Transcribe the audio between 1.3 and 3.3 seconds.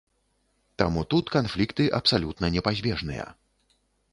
канфлікты абсалютна непазбежныя.